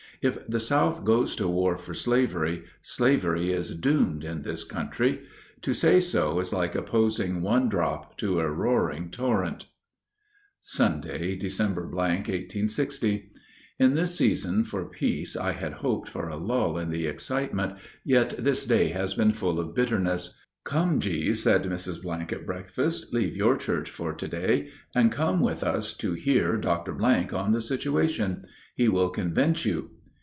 If 0.23 0.45
the 0.47 0.59
South 0.59 1.03
goes 1.03 1.35
to 1.37 1.47
war 1.47 1.79
for 1.79 1.95
slavery, 1.95 2.65
slavery 2.83 3.51
is 3.51 3.75
doomed 3.75 4.23
in 4.23 4.43
this 4.43 4.63
country. 4.63 5.21
To 5.63 5.73
say 5.73 5.99
so 5.99 6.39
is 6.39 6.53
like 6.53 6.75
opposing 6.75 7.41
one 7.41 7.69
drop 7.69 8.19
to 8.19 8.39
a 8.39 8.47
roaring 8.47 9.09
torrent. 9.09 9.65
Sunday, 10.59 11.35
Dec., 11.39 11.75
1860. 11.75 13.31
In 13.79 13.95
this 13.95 14.13
season 14.15 14.63
for 14.63 14.85
peace 14.85 15.35
I 15.35 15.53
had 15.53 15.73
hoped 15.73 16.07
for 16.07 16.29
a 16.29 16.35
lull 16.37 16.77
in 16.77 16.91
the 16.91 17.07
excitement, 17.07 17.73
yet 18.05 18.35
this 18.37 18.67
day 18.67 18.89
has 18.89 19.15
been 19.15 19.33
full 19.33 19.59
of 19.59 19.73
bitterness. 19.73 20.35
"Come, 20.63 20.99
G.," 20.99 21.33
said 21.33 21.63
Mrs. 21.63 22.31
at 22.31 22.45
breakfast, 22.45 23.11
"leave 23.11 23.35
your 23.35 23.57
church 23.57 23.89
for 23.89 24.13
to 24.13 24.27
day 24.27 24.69
and 24.93 25.11
come 25.11 25.39
with 25.41 25.63
us 25.63 25.95
to 25.97 26.13
hear 26.13 26.57
Dr. 26.57 26.95
on 27.35 27.53
the 27.53 27.59
situation. 27.61 28.45
He 28.75 28.87
will 28.87 29.09
convince 29.09 29.65
you." 29.65 29.89